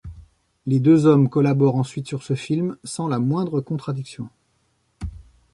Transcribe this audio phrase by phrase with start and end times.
[0.65, 4.29] Les deux hommes collaborent ensuite sur ce film sans la moindre contradiction.